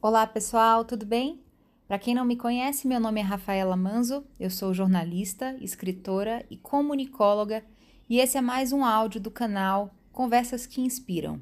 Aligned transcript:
Olá 0.00 0.24
pessoal, 0.28 0.84
tudo 0.84 1.04
bem? 1.04 1.40
Para 1.88 1.98
quem 1.98 2.14
não 2.14 2.24
me 2.24 2.36
conhece, 2.36 2.86
meu 2.86 3.00
nome 3.00 3.18
é 3.18 3.22
Rafaela 3.24 3.76
Manzo, 3.76 4.24
eu 4.38 4.48
sou 4.48 4.72
jornalista, 4.72 5.56
escritora 5.60 6.46
e 6.48 6.56
comunicóloga 6.56 7.64
e 8.08 8.20
esse 8.20 8.38
é 8.38 8.40
mais 8.40 8.72
um 8.72 8.84
áudio 8.84 9.20
do 9.20 9.28
canal 9.28 9.92
Conversas 10.12 10.66
que 10.66 10.80
Inspiram. 10.80 11.40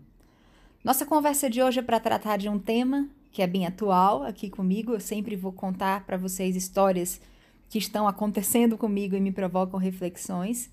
Nossa 0.82 1.04
conversa 1.04 1.50
de 1.50 1.62
hoje 1.62 1.80
é 1.80 1.82
para 1.82 2.00
tratar 2.00 2.39
de 2.39 2.48
um 2.48 2.58
tema 2.58 3.07
que 3.30 3.43
é 3.43 3.46
bem 3.46 3.66
atual 3.66 4.22
aqui 4.22 4.48
comigo. 4.48 4.95
Eu 4.95 5.00
sempre 5.00 5.36
vou 5.36 5.52
contar 5.52 6.07
para 6.07 6.16
vocês 6.16 6.57
histórias 6.57 7.20
que 7.68 7.77
estão 7.77 8.09
acontecendo 8.09 8.79
comigo 8.80 9.14
e 9.14 9.20
me 9.20 9.32
provocam 9.32 9.79
reflexões. 9.79 10.70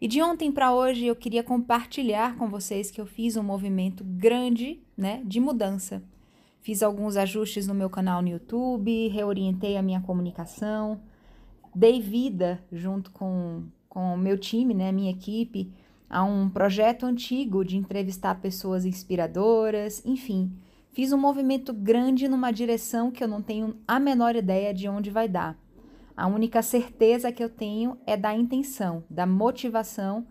E 0.00 0.08
de 0.08 0.22
ontem 0.22 0.50
para 0.50 0.72
hoje 0.72 1.04
eu 1.04 1.14
queria 1.14 1.42
compartilhar 1.42 2.38
com 2.38 2.48
vocês 2.48 2.90
que 2.90 2.98
eu 2.98 3.06
fiz 3.06 3.36
um 3.36 3.42
movimento 3.42 4.02
grande, 4.02 4.80
né, 4.96 5.20
de 5.26 5.38
mudança 5.38 6.02
Fiz 6.68 6.82
alguns 6.82 7.16
ajustes 7.16 7.66
no 7.66 7.72
meu 7.72 7.88
canal 7.88 8.20
no 8.20 8.28
YouTube, 8.28 9.08
reorientei 9.08 9.78
a 9.78 9.82
minha 9.82 10.02
comunicação, 10.02 11.00
dei 11.74 11.98
vida 11.98 12.62
junto 12.70 13.10
com, 13.10 13.62
com 13.88 14.12
o 14.12 14.18
meu 14.18 14.36
time, 14.36 14.74
né, 14.74 14.92
minha 14.92 15.10
equipe, 15.10 15.72
a 16.10 16.22
um 16.22 16.46
projeto 16.50 17.06
antigo 17.06 17.64
de 17.64 17.78
entrevistar 17.78 18.34
pessoas 18.42 18.84
inspiradoras, 18.84 20.04
enfim, 20.04 20.52
fiz 20.92 21.10
um 21.10 21.16
movimento 21.16 21.72
grande 21.72 22.28
numa 22.28 22.50
direção 22.50 23.10
que 23.10 23.24
eu 23.24 23.28
não 23.28 23.40
tenho 23.40 23.74
a 23.88 23.98
menor 23.98 24.36
ideia 24.36 24.74
de 24.74 24.90
onde 24.90 25.08
vai 25.08 25.26
dar. 25.26 25.58
A 26.14 26.26
única 26.26 26.60
certeza 26.60 27.32
que 27.32 27.42
eu 27.42 27.48
tenho 27.48 27.96
é 28.06 28.14
da 28.14 28.34
intenção, 28.34 29.02
da 29.08 29.24
motivação 29.24 30.26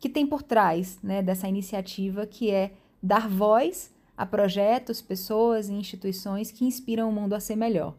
que 0.00 0.08
tem 0.08 0.26
por 0.26 0.42
trás 0.42 0.98
né, 1.02 1.20
dessa 1.20 1.46
iniciativa, 1.46 2.26
que 2.26 2.50
é 2.50 2.72
dar 3.02 3.28
voz 3.28 3.92
a 4.16 4.26
projetos, 4.26 5.00
pessoas 5.00 5.68
e 5.68 5.72
instituições 5.72 6.50
que 6.50 6.64
inspiram 6.64 7.08
o 7.08 7.12
mundo 7.12 7.34
a 7.34 7.40
ser 7.40 7.56
melhor. 7.56 7.94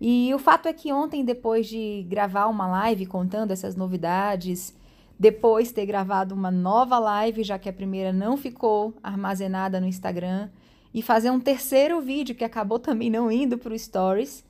E 0.00 0.32
o 0.34 0.38
fato 0.38 0.66
é 0.66 0.72
que 0.72 0.92
ontem, 0.92 1.24
depois 1.24 1.66
de 1.66 2.06
gravar 2.08 2.46
uma 2.46 2.66
live 2.66 3.04
contando 3.06 3.50
essas 3.50 3.76
novidades, 3.76 4.74
depois 5.18 5.70
ter 5.70 5.84
gravado 5.84 6.34
uma 6.34 6.50
nova 6.50 6.98
live, 6.98 7.44
já 7.44 7.58
que 7.58 7.68
a 7.68 7.72
primeira 7.72 8.10
não 8.10 8.38
ficou 8.38 8.94
armazenada 9.02 9.78
no 9.78 9.86
Instagram, 9.86 10.48
e 10.94 11.02
fazer 11.02 11.30
um 11.30 11.38
terceiro 11.38 12.00
vídeo 12.00 12.34
que 12.34 12.42
acabou 12.42 12.78
também 12.78 13.10
não 13.10 13.30
indo 13.30 13.58
para 13.58 13.74
o 13.74 13.78
Stories, 13.78 14.42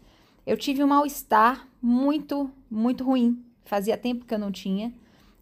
eu 0.47 0.57
tive 0.57 0.83
um 0.83 0.87
mal-estar 0.87 1.67
muito, 1.83 2.51
muito 2.71 3.05
ruim. 3.05 3.43
Fazia 3.65 3.97
tempo 3.97 4.25
que 4.25 4.33
eu 4.33 4.39
não 4.39 4.51
tinha. 4.51 4.93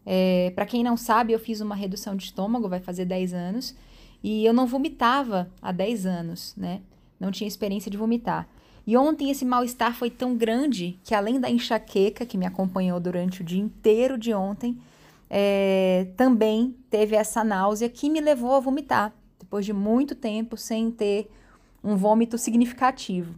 É, 0.05 0.51
para 0.55 0.65
quem 0.65 0.83
não 0.83 0.97
sabe, 0.97 1.33
eu 1.33 1.39
fiz 1.39 1.61
uma 1.61 1.75
redução 1.75 2.15
de 2.15 2.23
estômago, 2.23 2.67
vai 2.67 2.79
fazer 2.79 3.05
10 3.05 3.33
anos. 3.33 3.75
E 4.23 4.45
eu 4.45 4.53
não 4.53 4.67
vomitava 4.67 5.49
há 5.61 5.71
10 5.71 6.05
anos, 6.05 6.53
né? 6.57 6.81
Não 7.19 7.31
tinha 7.31 7.47
experiência 7.47 7.89
de 7.89 7.97
vomitar. 7.97 8.47
E 8.85 8.97
ontem 8.97 9.29
esse 9.29 9.45
mal-estar 9.45 9.93
foi 9.93 10.09
tão 10.09 10.35
grande 10.35 10.99
que, 11.03 11.13
além 11.13 11.39
da 11.39 11.49
enxaqueca 11.49 12.25
que 12.25 12.37
me 12.37 12.45
acompanhou 12.45 12.99
durante 12.99 13.41
o 13.41 13.43
dia 13.43 13.61
inteiro 13.61 14.17
de 14.17 14.33
ontem, 14.33 14.77
é, 15.29 16.07
também 16.17 16.75
teve 16.89 17.15
essa 17.15 17.43
náusea 17.43 17.87
que 17.87 18.09
me 18.09 18.19
levou 18.19 18.55
a 18.55 18.59
vomitar, 18.59 19.13
depois 19.37 19.65
de 19.65 19.73
muito 19.73 20.15
tempo 20.15 20.57
sem 20.57 20.89
ter 20.89 21.29
um 21.83 21.95
vômito 21.95 22.37
significativo. 22.37 23.35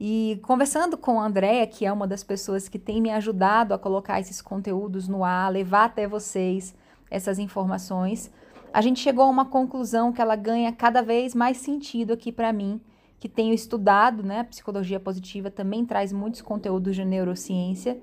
E 0.00 0.38
conversando 0.42 0.96
com 0.96 1.20
a 1.20 1.26
Andrea, 1.26 1.66
que 1.66 1.84
é 1.84 1.92
uma 1.92 2.06
das 2.06 2.22
pessoas 2.22 2.68
que 2.68 2.78
tem 2.78 3.00
me 3.00 3.10
ajudado 3.10 3.74
a 3.74 3.78
colocar 3.78 4.20
esses 4.20 4.40
conteúdos 4.40 5.08
no 5.08 5.24
ar, 5.24 5.52
levar 5.52 5.86
até 5.86 6.06
vocês 6.06 6.74
essas 7.10 7.38
informações, 7.38 8.30
a 8.72 8.80
gente 8.80 9.00
chegou 9.00 9.24
a 9.24 9.28
uma 9.28 9.44
conclusão 9.44 10.12
que 10.12 10.20
ela 10.20 10.36
ganha 10.36 10.72
cada 10.72 11.02
vez 11.02 11.34
mais 11.34 11.56
sentido 11.56 12.12
aqui 12.12 12.30
para 12.30 12.52
mim, 12.52 12.80
que 13.18 13.28
tenho 13.28 13.52
estudado, 13.52 14.22
né? 14.22 14.40
A 14.40 14.44
psicologia 14.44 15.00
positiva 15.00 15.50
também 15.50 15.84
traz 15.84 16.12
muitos 16.12 16.40
conteúdos 16.40 16.94
de 16.94 17.04
neurociência 17.04 17.98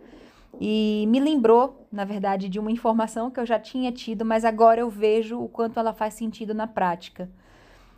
e 0.59 1.05
me 1.09 1.19
lembrou, 1.19 1.85
na 1.91 2.05
verdade, 2.05 2.49
de 2.49 2.59
uma 2.59 2.71
informação 2.71 3.29
que 3.29 3.39
eu 3.39 3.45
já 3.45 3.59
tinha 3.59 3.91
tido, 3.91 4.25
mas 4.25 4.45
agora 4.45 4.81
eu 4.81 4.89
vejo 4.89 5.39
o 5.39 5.49
quanto 5.49 5.79
ela 5.79 5.93
faz 5.93 6.13
sentido 6.13 6.53
na 6.53 6.67
prática. 6.67 7.29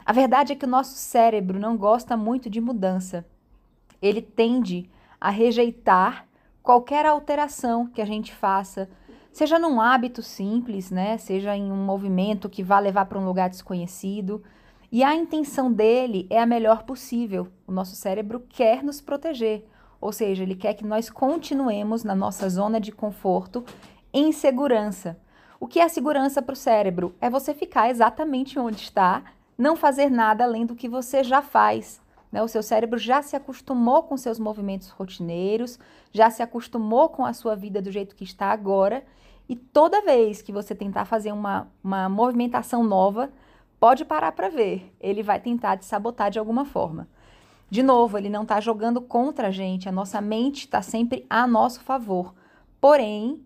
A 0.05 0.13
verdade 0.13 0.53
é 0.53 0.55
que 0.55 0.65
o 0.65 0.69
nosso 0.69 0.95
cérebro 0.95 1.59
não 1.59 1.77
gosta 1.77 2.15
muito 2.15 2.49
de 2.49 2.61
mudança. 2.61 3.25
Ele 4.01 4.21
tende 4.21 4.89
a 5.19 5.29
rejeitar 5.29 6.27
qualquer 6.63 7.05
alteração 7.05 7.87
que 7.87 8.01
a 8.01 8.05
gente 8.05 8.33
faça 8.33 8.89
Seja 9.37 9.59
num 9.59 9.79
hábito 9.79 10.23
simples, 10.23 10.89
né? 10.89 11.15
Seja 11.19 11.55
em 11.55 11.71
um 11.71 11.75
movimento 11.75 12.49
que 12.49 12.63
vá 12.63 12.79
levar 12.79 13.05
para 13.05 13.19
um 13.19 13.25
lugar 13.27 13.51
desconhecido. 13.51 14.41
E 14.91 15.03
a 15.03 15.13
intenção 15.13 15.71
dele 15.71 16.25
é 16.27 16.41
a 16.41 16.45
melhor 16.47 16.81
possível. 16.81 17.47
O 17.67 17.71
nosso 17.71 17.95
cérebro 17.95 18.43
quer 18.49 18.83
nos 18.83 18.99
proteger, 18.99 19.63
ou 20.01 20.11
seja, 20.11 20.41
ele 20.41 20.55
quer 20.55 20.73
que 20.73 20.83
nós 20.83 21.11
continuemos 21.11 22.03
na 22.03 22.15
nossa 22.15 22.49
zona 22.49 22.81
de 22.81 22.91
conforto 22.91 23.63
em 24.11 24.31
segurança. 24.31 25.15
O 25.59 25.67
que 25.67 25.79
é 25.79 25.87
segurança 25.87 26.41
para 26.41 26.53
o 26.53 26.55
cérebro? 26.55 27.13
É 27.21 27.29
você 27.29 27.53
ficar 27.53 27.91
exatamente 27.91 28.57
onde 28.57 28.81
está, 28.81 29.21
não 29.55 29.75
fazer 29.75 30.09
nada 30.09 30.45
além 30.45 30.65
do 30.65 30.73
que 30.73 30.89
você 30.89 31.23
já 31.23 31.43
faz. 31.43 32.01
Né? 32.31 32.41
O 32.41 32.47
seu 32.47 32.61
cérebro 32.61 32.97
já 32.97 33.21
se 33.21 33.35
acostumou 33.35 34.03
com 34.03 34.17
seus 34.17 34.39
movimentos 34.39 34.89
rotineiros, 34.89 35.79
já 36.11 36.29
se 36.29 36.41
acostumou 36.41 37.09
com 37.09 37.25
a 37.25 37.33
sua 37.33 37.55
vida 37.55 37.81
do 37.81 37.91
jeito 37.91 38.15
que 38.15 38.23
está 38.23 38.47
agora 38.47 39.03
e 39.49 39.55
toda 39.55 40.01
vez 40.01 40.41
que 40.41 40.51
você 40.51 40.75
tentar 40.75 41.05
fazer 41.05 41.31
uma, 41.31 41.67
uma 41.83 42.09
movimentação 42.09 42.83
nova, 42.83 43.31
pode 43.79 44.03
parar 44.03 44.33
para 44.33 44.49
ver. 44.49 44.93
Ele 44.99 45.23
vai 45.23 45.39
tentar 45.39 45.77
te 45.77 45.85
sabotar 45.85 46.29
de 46.29 46.37
alguma 46.37 46.65
forma. 46.65 47.07
De 47.69 47.83
novo, 47.83 48.17
ele 48.17 48.29
não 48.29 48.43
está 48.43 48.59
jogando 48.59 49.01
contra 49.01 49.47
a 49.47 49.51
gente, 49.51 49.89
a 49.89 49.91
nossa 49.91 50.21
mente 50.21 50.59
está 50.59 50.81
sempre 50.81 51.25
a 51.29 51.45
nosso 51.45 51.81
favor. 51.81 52.33
Porém, 52.79 53.43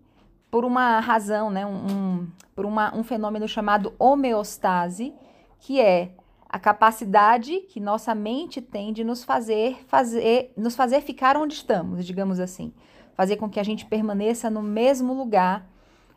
por 0.50 0.64
uma 0.64 1.00
razão, 1.00 1.50
né, 1.50 1.66
um, 1.66 1.70
um, 1.70 2.28
por 2.54 2.64
uma, 2.64 2.94
um 2.94 3.02
fenômeno 3.02 3.48
chamado 3.48 3.92
homeostase, 3.98 5.12
que 5.58 5.80
é 5.80 6.12
a 6.52 6.58
capacidade 6.58 7.60
que 7.60 7.80
nossa 7.80 8.14
mente 8.14 8.60
tem 8.60 8.92
de 8.92 9.02
nos 9.02 9.24
fazer, 9.24 9.78
fazer, 9.88 10.52
nos 10.54 10.76
fazer 10.76 11.00
ficar 11.00 11.34
onde 11.34 11.54
estamos, 11.54 12.04
digamos 12.04 12.38
assim. 12.38 12.74
Fazer 13.14 13.36
com 13.36 13.48
que 13.48 13.58
a 13.58 13.62
gente 13.62 13.86
permaneça 13.86 14.50
no 14.50 14.62
mesmo 14.62 15.14
lugar 15.14 15.66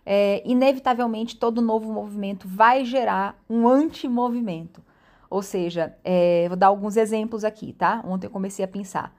é, 0.05 0.43
inevitavelmente 0.45 1.37
todo 1.37 1.61
novo 1.61 1.91
movimento 1.91 2.47
vai 2.49 2.83
gerar 2.83 3.41
um 3.49 3.65
antimovimento. 3.65 4.83
Ou 5.29 5.41
seja, 5.41 5.95
é, 6.03 6.45
vou 6.49 6.57
dar 6.57 6.67
alguns 6.67 6.97
exemplos 6.97 7.45
aqui, 7.45 7.71
tá? 7.71 8.03
Ontem 8.05 8.27
eu 8.27 8.31
comecei 8.31 8.63
a 8.63 8.67
pensar. 8.67 9.15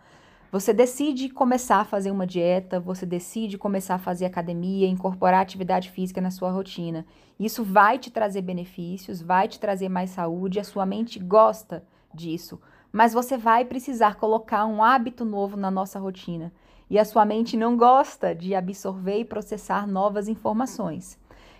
Você 0.53 0.73
decide 0.73 1.29
começar 1.29 1.81
a 1.81 1.85
fazer 1.85 2.11
uma 2.11 2.27
dieta, 2.27 2.79
você 2.79 3.05
decide 3.05 3.59
começar 3.59 3.97
a 3.97 3.99
fazer 3.99 4.27
academia, 4.27 4.87
incorporar 4.87 5.41
atividade 5.41 5.91
física 5.91 6.21
na 6.21 6.31
sua 6.31 6.51
rotina. 6.51 7.05
Isso 7.39 7.65
vai 7.65 7.99
te 7.99 8.11
trazer 8.11 8.43
benefícios, 8.43 9.21
vai 9.21 9.49
te 9.49 9.59
trazer 9.59 9.89
mais 9.89 10.11
saúde, 10.11 10.61
a 10.61 10.65
sua 10.65 10.87
mente 10.87 11.19
gosta 11.19 11.85
disso. 12.15 12.61
Mas 12.93 13.13
você 13.13 13.37
vai 13.37 13.65
precisar 13.65 14.15
colocar 14.15 14.65
um 14.67 14.83
hábito 14.83 15.25
novo 15.25 15.57
na 15.57 15.71
nossa 15.71 15.99
rotina 15.99 16.53
e 16.89 16.97
a 16.99 17.05
sua 17.05 17.25
mente 17.25 17.57
não 17.57 17.77
gosta 17.77 18.33
de 18.33 18.55
absorver 18.55 19.19
e 19.19 19.25
processar 19.25 19.87
novas 19.87 20.29
informações. 20.29 21.19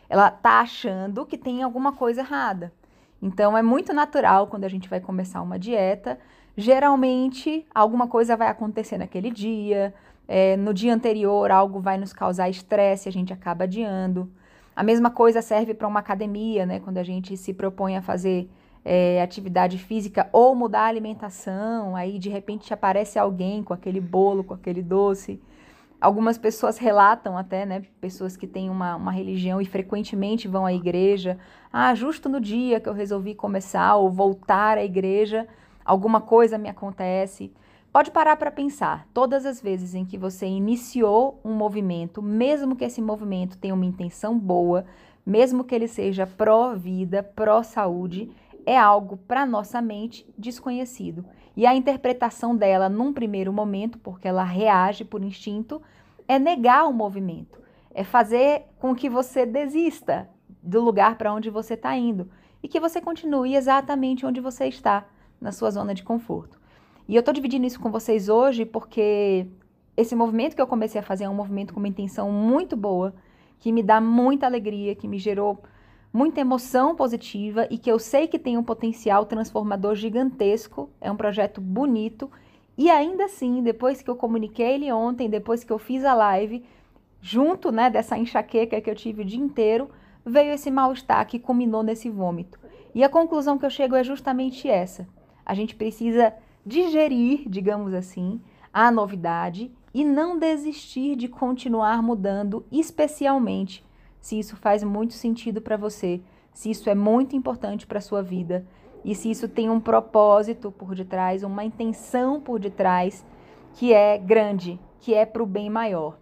Ela 0.09 0.29
está 0.29 0.61
achando 0.61 1.27
que 1.27 1.37
tem 1.37 1.63
alguma 1.63 1.93
coisa 1.93 2.21
errada. 2.21 2.73
Então 3.21 3.59
é 3.59 3.63
muito 3.63 3.93
natural 3.93 4.47
quando 4.47 4.65
a 4.65 4.69
gente 4.69 4.89
vai 4.89 5.01
começar 5.01 5.43
uma 5.43 5.59
dieta. 5.59 6.19
Geralmente 6.57 7.67
alguma 7.75 8.09
coisa 8.09 8.37
vai 8.37 8.49
acontecer 8.49 8.97
naquele 8.97 9.31
dia, 9.31 9.93
é, 10.27 10.57
no 10.57 10.73
dia 10.73 10.95
anterior 10.95 11.51
algo 11.51 11.81
vai 11.81 11.99
nos 11.99 12.13
causar 12.13 12.49
estresse, 12.49 13.09
a 13.09 13.13
gente 13.13 13.33
acaba 13.33 13.65
adiando. 13.65 14.31
A 14.75 14.83
mesma 14.83 15.11
coisa 15.11 15.41
serve 15.43 15.75
para 15.75 15.89
uma 15.89 16.01
academia, 16.01 16.67
né? 16.67 16.81
Quando 16.81 16.99
a 16.99 17.03
gente 17.03 17.37
se 17.37 17.53
propõe 17.53 17.97
a 17.97 18.03
fazer 18.03 18.49
é, 18.85 19.21
atividade 19.21 19.79
física 19.79 20.29
ou 20.33 20.55
mudar 20.55 20.83
a 20.83 20.87
alimentação, 20.87 21.97
aí 21.97 22.19
de 22.19 22.29
repente 22.29 22.73
aparece 22.73 23.19
alguém 23.19 23.63
com 23.63 23.75
aquele 23.75 24.01
bolo, 24.01 24.45
com 24.45 24.55
aquele 24.55 24.83
doce. 24.83 25.41
Algumas 26.01 26.37
pessoas 26.39 26.79
relatam 26.79 27.37
até, 27.37 27.65
né, 27.65 27.83
pessoas 28.01 28.37
que 28.37 28.47
têm 28.47 28.69
uma, 28.69 28.97
uma 28.97 29.11
religião 29.11 29.61
e 29.61 29.65
frequentemente 29.65 30.47
vão 30.47 30.67
à 30.67 30.73
igreja. 30.73 31.39
Ah, 31.73 31.95
justo 31.95 32.29
no 32.29 32.41
dia 32.41 32.79
que 32.79 32.89
eu 32.89 32.93
resolvi 32.93 33.35
começar 33.35 33.97
ou 33.97 34.11
voltar 34.11 34.79
à 34.79 34.85
igreja, 34.85 35.49
alguma 35.87 36.21
coisa 36.21 36.59
me 36.59 36.69
acontece. 36.69 37.53
Pode 37.93 38.11
parar 38.11 38.37
para 38.37 38.51
pensar. 38.51 39.07
Todas 39.15 39.47
as 39.47 39.63
vezes 39.63 39.95
em 39.95 40.05
que 40.05 40.19
você 40.19 40.47
iniciou 40.47 41.41
um 41.45 41.55
movimento, 41.55 42.21
mesmo 42.21 42.77
que 42.77 42.85
esse 42.85 43.01
movimento 43.01 43.57
tenha 43.57 43.73
uma 43.73 43.87
intenção 43.87 44.39
boa, 44.39 44.85
mesmo 45.25 45.65
que 45.65 45.75
ele 45.75 45.89
seja 45.89 46.27
pró-vida, 46.27 47.23
pró-saúde, 47.23 48.31
é 48.67 48.77
algo 48.77 49.17
para 49.17 49.47
nossa 49.47 49.81
mente 49.81 50.27
desconhecido. 50.37 51.25
E 51.57 51.65
a 51.65 51.75
interpretação 51.75 52.55
dela 52.55 52.89
num 52.89 53.13
primeiro 53.13 53.53
momento, 53.53 53.99
porque 53.99 54.29
ela 54.29 54.45
reage 54.45 55.05
por 55.05 55.23
instinto, 55.23 55.81
é 56.29 56.39
negar 56.39 56.87
o 56.87 56.93
movimento, 56.93 57.61
é 57.95 58.05
fazer 58.05 58.67
com 58.79 58.95
que 58.95 59.09
você 59.09 59.47
desista 59.47 60.29
do 60.63 60.83
lugar 60.83 61.17
para 61.17 61.33
onde 61.33 61.49
você 61.49 61.75
está 61.75 61.97
indo 61.97 62.29
e 62.63 62.69
que 62.69 62.81
você 62.81 63.01
continue 63.01 63.55
exatamente 63.55 64.27
onde 64.27 64.41
você 64.41 64.67
está, 64.67 65.07
na 65.41 65.53
sua 65.53 65.71
zona 65.71 65.95
de 65.95 66.03
conforto. 66.03 66.59
E 67.09 67.15
eu 67.15 67.23
tô 67.23 67.33
dividindo 67.33 67.67
isso 67.67 67.81
com 67.81 67.91
vocês 67.91 68.29
hoje 68.29 68.65
porque 68.65 69.47
esse 69.97 70.15
movimento 70.15 70.55
que 70.55 70.63
eu 70.63 70.67
comecei 70.67 71.01
a 71.01 71.05
fazer 71.05 71.25
é 71.25 71.29
um 71.29 71.35
movimento 71.35 71.73
com 71.73 71.81
uma 71.81 71.89
intenção 71.89 72.31
muito 72.31 72.77
boa, 72.77 73.15
que 73.59 73.73
me 73.73 73.83
dá 73.83 74.01
muita 74.01 74.47
alegria, 74.47 74.95
que 74.95 75.09
me 75.09 75.19
gerou 75.19 75.63
muita 76.13 76.41
emoção 76.41 76.95
positiva 76.97 77.67
e 77.71 77.79
que 77.79 77.91
eu 77.91 77.99
sei 77.99 78.27
que 78.27 78.39
tem 78.39 78.57
um 78.59 78.63
potencial 78.63 79.25
transformador 79.25 79.95
gigantesco. 79.95 80.91
É 81.01 81.11
um 81.11 81.17
projeto 81.17 81.61
bonito. 81.61 82.31
E 82.77 82.91
ainda 82.91 83.25
assim, 83.25 83.63
depois 83.63 84.03
que 84.03 84.11
eu 84.11 84.17
comuniquei 84.17 84.75
ele 84.75 84.93
ontem, 84.93 85.31
depois 85.31 85.65
que 85.65 85.73
eu 85.73 85.79
fiz 85.79 86.05
a 86.05 86.15
live, 86.15 86.65
junto 87.21 87.73
né, 87.73 87.89
dessa 87.89 88.19
enxaqueca 88.19 88.81
que 88.81 88.91
eu 88.91 88.95
tive 88.95 89.23
o 89.23 89.25
dia 89.25 89.41
inteiro, 89.41 89.91
veio 90.25 90.53
esse 90.53 90.71
mal-estar 90.71 91.27
que 91.27 91.39
culminou 91.39 91.83
nesse 91.83 92.11
vômito. 92.11 92.59
E 92.95 93.05
a 93.05 93.09
conclusão 93.09 93.59
que 93.59 93.65
eu 93.65 93.71
chego 93.71 93.95
é 93.95 94.03
justamente 94.03 94.69
essa. 94.69 95.07
A 95.47 95.55
gente 95.55 95.77
precisa 95.77 96.35
digerir, 96.67 97.49
digamos 97.49 97.95
assim, 97.95 98.41
a 98.73 98.91
novidade 98.91 99.73
e 99.95 100.05
não 100.05 100.39
desistir 100.39 101.17
de 101.17 101.29
continuar 101.29 102.03
mudando, 102.03 102.67
especialmente 102.71 103.87
se 104.21 104.39
isso 104.39 104.57
faz 104.57 104.83
muito 104.83 105.15
sentido 105.15 105.63
para 105.63 105.77
você, 105.77 106.21
se 106.53 106.71
isso 106.71 106.91
é 106.91 106.95
muito 106.95 107.37
importante 107.37 107.87
para 107.87 108.01
sua 108.01 108.23
vida 108.23 108.67
e 109.05 109.15
se 109.15 109.31
isso 109.31 109.49
tem 109.49 109.71
um 109.71 109.79
propósito 109.79 110.73
por 110.73 110.95
detrás, 110.95 111.45
uma 111.45 111.65
intenção 111.65 112.41
por 112.41 112.59
detrás 112.59 113.25
que 113.75 113.93
é 113.93 114.19
grande, 114.19 114.81
que 114.99 115.15
é 115.15 115.25
para 115.25 115.43
o 115.43 115.47
bem 115.47 115.71
maior. 115.71 116.19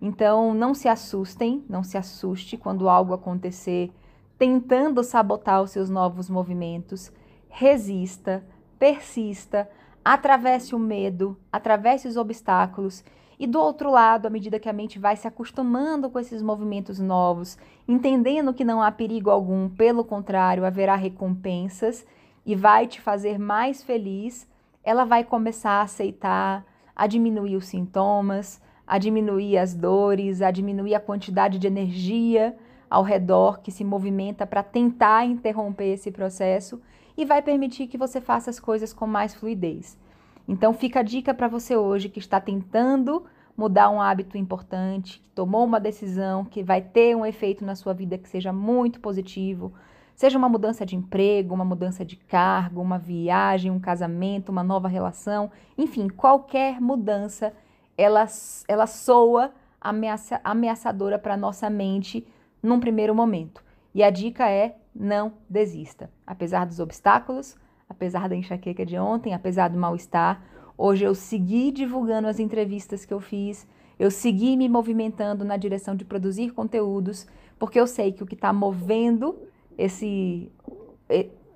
Então, 0.00 0.54
não 0.54 0.72
se 0.72 0.88
assustem, 0.88 1.64
não 1.68 1.82
se 1.82 1.98
assuste 1.98 2.56
quando 2.56 2.88
algo 2.88 3.12
acontecer 3.12 3.90
tentando 4.38 5.02
sabotar 5.02 5.60
os 5.60 5.72
seus 5.72 5.90
novos 5.90 6.30
movimentos. 6.30 7.12
Resista, 7.48 8.46
persista, 8.78 9.68
atravesse 10.04 10.74
o 10.74 10.78
medo, 10.78 11.36
atravesse 11.52 12.08
os 12.08 12.16
obstáculos 12.16 13.04
e 13.38 13.46
do 13.46 13.60
outro 13.60 13.90
lado, 13.90 14.26
à 14.26 14.30
medida 14.30 14.58
que 14.58 14.68
a 14.68 14.72
mente 14.72 14.98
vai 14.98 15.14
se 15.14 15.28
acostumando 15.28 16.10
com 16.10 16.18
esses 16.18 16.42
movimentos 16.42 16.98
novos, 16.98 17.56
entendendo 17.86 18.52
que 18.52 18.64
não 18.64 18.82
há 18.82 18.90
perigo 18.90 19.30
algum, 19.30 19.68
pelo 19.68 20.04
contrário, 20.04 20.64
haverá 20.64 20.96
recompensas 20.96 22.04
e 22.44 22.56
vai 22.56 22.86
te 22.86 23.00
fazer 23.00 23.38
mais 23.38 23.82
feliz, 23.82 24.48
ela 24.82 25.04
vai 25.04 25.22
começar 25.22 25.72
a 25.72 25.82
aceitar, 25.82 26.64
a 26.96 27.06
diminuir 27.06 27.54
os 27.54 27.66
sintomas, 27.66 28.60
a 28.84 28.98
diminuir 28.98 29.56
as 29.56 29.72
dores, 29.72 30.42
a 30.42 30.50
diminuir 30.50 30.96
a 30.96 31.00
quantidade 31.00 31.58
de 31.58 31.66
energia 31.66 32.56
ao 32.90 33.04
redor 33.04 33.60
que 33.60 33.70
se 33.70 33.84
movimenta 33.84 34.46
para 34.46 34.62
tentar 34.64 35.26
interromper 35.26 35.92
esse 35.92 36.10
processo 36.10 36.80
e 37.18 37.24
vai 37.24 37.42
permitir 37.42 37.88
que 37.88 37.98
você 37.98 38.20
faça 38.20 38.48
as 38.48 38.60
coisas 38.60 38.92
com 38.92 39.04
mais 39.04 39.34
fluidez. 39.34 39.98
Então 40.46 40.72
fica 40.72 41.00
a 41.00 41.02
dica 41.02 41.34
para 41.34 41.48
você 41.48 41.76
hoje 41.76 42.08
que 42.08 42.20
está 42.20 42.40
tentando 42.40 43.24
mudar 43.56 43.90
um 43.90 44.00
hábito 44.00 44.38
importante, 44.38 45.18
que 45.18 45.28
tomou 45.34 45.64
uma 45.64 45.80
decisão 45.80 46.44
que 46.44 46.62
vai 46.62 46.80
ter 46.80 47.16
um 47.16 47.26
efeito 47.26 47.64
na 47.64 47.74
sua 47.74 47.92
vida 47.92 48.16
que 48.16 48.28
seja 48.28 48.52
muito 48.52 49.00
positivo, 49.00 49.72
seja 50.14 50.38
uma 50.38 50.48
mudança 50.48 50.86
de 50.86 50.94
emprego, 50.94 51.52
uma 51.52 51.64
mudança 51.64 52.04
de 52.04 52.14
cargo, 52.14 52.80
uma 52.80 52.98
viagem, 52.98 53.72
um 53.72 53.80
casamento, 53.80 54.50
uma 54.50 54.62
nova 54.62 54.86
relação, 54.86 55.50
enfim, 55.76 56.08
qualquer 56.08 56.80
mudança, 56.80 57.52
ela, 57.96 58.26
ela 58.68 58.86
soa 58.86 59.50
ameaça, 59.80 60.40
ameaçadora 60.44 61.18
para 61.18 61.36
nossa 61.36 61.68
mente 61.68 62.24
num 62.62 62.78
primeiro 62.78 63.12
momento. 63.12 63.64
E 63.92 64.04
a 64.04 64.10
dica 64.10 64.48
é 64.48 64.76
não 64.98 65.34
desista. 65.48 66.10
Apesar 66.26 66.66
dos 66.66 66.80
obstáculos, 66.80 67.56
apesar 67.88 68.28
da 68.28 68.34
enxaqueca 68.34 68.84
de 68.84 68.98
ontem, 68.98 69.32
apesar 69.32 69.68
do 69.68 69.78
mal-estar, 69.78 70.42
hoje 70.76 71.04
eu 71.04 71.14
segui 71.14 71.70
divulgando 71.70 72.26
as 72.26 72.40
entrevistas 72.40 73.04
que 73.04 73.14
eu 73.14 73.20
fiz, 73.20 73.66
eu 73.98 74.10
segui 74.10 74.56
me 74.56 74.68
movimentando 74.68 75.44
na 75.44 75.56
direção 75.56 75.94
de 75.94 76.04
produzir 76.04 76.50
conteúdos, 76.50 77.26
porque 77.58 77.78
eu 77.78 77.86
sei 77.86 78.12
que 78.12 78.22
o 78.22 78.26
que 78.26 78.34
está 78.34 78.52
movendo 78.52 79.38
esse. 79.76 80.50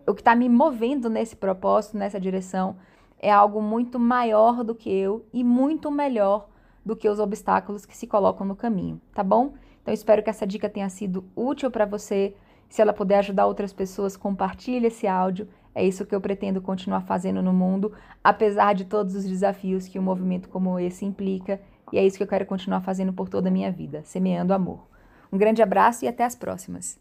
O 0.06 0.14
que 0.14 0.20
está 0.20 0.34
me 0.34 0.48
movendo 0.48 1.08
nesse 1.08 1.36
propósito, 1.36 1.96
nessa 1.96 2.18
direção, 2.18 2.76
é 3.20 3.30
algo 3.30 3.62
muito 3.62 3.98
maior 4.00 4.64
do 4.64 4.74
que 4.74 4.90
eu 4.90 5.24
e 5.32 5.44
muito 5.44 5.90
melhor 5.90 6.48
do 6.84 6.96
que 6.96 7.08
os 7.08 7.20
obstáculos 7.20 7.86
que 7.86 7.96
se 7.96 8.08
colocam 8.08 8.44
no 8.44 8.56
caminho, 8.56 9.00
tá 9.14 9.22
bom? 9.22 9.54
Então 9.80 9.94
espero 9.94 10.22
que 10.22 10.30
essa 10.30 10.44
dica 10.44 10.68
tenha 10.68 10.88
sido 10.88 11.24
útil 11.36 11.70
para 11.70 11.86
você. 11.86 12.34
Se 12.72 12.80
ela 12.80 12.94
puder 12.94 13.18
ajudar 13.18 13.44
outras 13.44 13.70
pessoas, 13.70 14.16
compartilhe 14.16 14.86
esse 14.86 15.06
áudio. 15.06 15.46
É 15.74 15.84
isso 15.84 16.06
que 16.06 16.14
eu 16.14 16.20
pretendo 16.22 16.58
continuar 16.62 17.02
fazendo 17.02 17.42
no 17.42 17.52
mundo, 17.52 17.92
apesar 18.24 18.74
de 18.74 18.86
todos 18.86 19.14
os 19.14 19.26
desafios 19.26 19.86
que 19.86 19.98
um 19.98 20.02
movimento 20.02 20.48
como 20.48 20.80
esse 20.80 21.04
implica, 21.04 21.60
e 21.92 21.98
é 21.98 22.06
isso 22.06 22.16
que 22.16 22.22
eu 22.22 22.26
quero 22.26 22.46
continuar 22.46 22.80
fazendo 22.80 23.12
por 23.12 23.28
toda 23.28 23.50
a 23.50 23.52
minha 23.52 23.70
vida, 23.70 24.00
semeando 24.04 24.54
amor. 24.54 24.88
Um 25.30 25.36
grande 25.36 25.62
abraço 25.62 26.06
e 26.06 26.08
até 26.08 26.24
as 26.24 26.34
próximas. 26.34 26.98